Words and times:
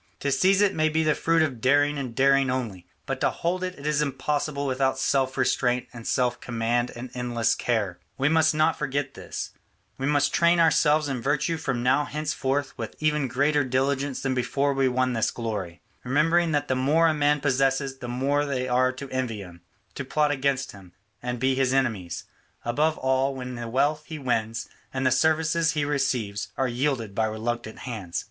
To 0.21 0.31
seize 0.31 0.61
it 0.63 0.73
may 0.73 0.89
be 0.89 1.03
the 1.03 1.13
fruit 1.13 1.43
of 1.43 1.61
daring 1.61 1.99
and 1.99 2.15
daring 2.15 2.49
only, 2.49 2.87
but 3.05 3.21
to 3.21 3.29
hold 3.29 3.63
it 3.63 3.75
is 3.75 4.01
impossible 4.01 4.65
without 4.65 4.97
self 4.97 5.37
restraint 5.37 5.85
and 5.93 6.07
self 6.07 6.41
command 6.41 6.89
and 6.95 7.11
endless 7.13 7.53
care. 7.53 7.99
We 8.17 8.27
must 8.27 8.55
not 8.55 8.75
forget 8.79 9.13
this; 9.13 9.51
we 9.99 10.07
must 10.07 10.33
train 10.33 10.59
ourselves 10.59 11.07
in 11.07 11.21
virtue 11.21 11.55
from 11.57 11.83
now 11.83 12.05
henceforward 12.05 12.69
with 12.77 12.95
even 12.99 13.27
greater 13.27 13.63
diligence 13.63 14.21
than 14.23 14.33
before 14.33 14.73
we 14.73 14.87
won 14.89 15.13
this 15.13 15.29
glory, 15.29 15.81
remembering 16.03 16.51
that 16.51 16.67
the 16.67 16.73
more 16.75 17.07
a 17.07 17.13
man 17.13 17.39
possesses, 17.39 17.99
the 17.99 18.07
more 18.07 18.43
there 18.43 18.71
are 18.73 18.91
to 18.93 19.09
envy 19.11 19.41
him, 19.43 19.61
to 19.93 20.03
plot 20.03 20.31
against 20.31 20.71
him, 20.71 20.93
and 21.21 21.37
be 21.39 21.53
his 21.53 21.73
enemies, 21.75 22.23
above 22.65 22.97
all 22.97 23.35
when 23.35 23.53
the 23.53 23.69
wealth 23.69 24.01
he 24.07 24.17
wins 24.17 24.67
and 24.91 25.05
the 25.05 25.11
services 25.11 25.73
he 25.73 25.85
receives 25.85 26.47
are 26.57 26.67
yielded 26.67 27.13
by 27.13 27.25
reluctant 27.25 27.77
hands. 27.81 28.19